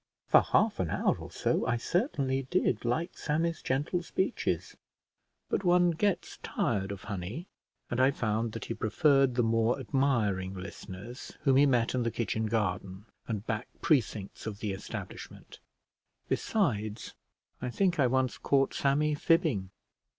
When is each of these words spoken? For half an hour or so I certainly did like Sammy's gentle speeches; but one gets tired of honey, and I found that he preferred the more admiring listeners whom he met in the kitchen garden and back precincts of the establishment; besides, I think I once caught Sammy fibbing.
For 0.29 0.41
half 0.41 0.79
an 0.79 0.89
hour 0.89 1.15
or 1.19 1.29
so 1.29 1.63
I 1.67 1.77
certainly 1.77 2.47
did 2.49 2.83
like 2.85 3.15
Sammy's 3.15 3.61
gentle 3.61 4.01
speeches; 4.01 4.75
but 5.47 5.63
one 5.63 5.91
gets 5.91 6.37
tired 6.41 6.91
of 6.91 7.03
honey, 7.03 7.45
and 7.91 7.99
I 8.01 8.09
found 8.09 8.53
that 8.53 8.65
he 8.65 8.73
preferred 8.73 9.35
the 9.35 9.43
more 9.43 9.79
admiring 9.79 10.55
listeners 10.55 11.37
whom 11.43 11.57
he 11.57 11.67
met 11.67 11.93
in 11.93 12.01
the 12.01 12.09
kitchen 12.09 12.47
garden 12.47 13.05
and 13.27 13.45
back 13.45 13.67
precincts 13.83 14.47
of 14.47 14.57
the 14.57 14.71
establishment; 14.71 15.59
besides, 16.27 17.13
I 17.61 17.69
think 17.69 17.99
I 17.99 18.07
once 18.07 18.39
caught 18.39 18.73
Sammy 18.73 19.13
fibbing. 19.13 19.69